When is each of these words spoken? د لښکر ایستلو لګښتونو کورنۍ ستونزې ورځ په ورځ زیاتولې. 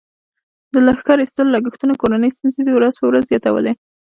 د 0.73 0.75
لښکر 0.87 1.17
ایستلو 1.21 1.53
لګښتونو 1.55 1.93
کورنۍ 2.01 2.29
ستونزې 2.37 2.71
ورځ 2.73 2.93
په 2.97 3.05
ورځ 3.09 3.23
زیاتولې. 3.31 3.73